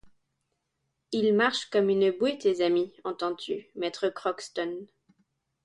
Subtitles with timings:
[1.11, 4.87] Ils marchent comme une bouée, tes amis, entends-tu, maître Crockston?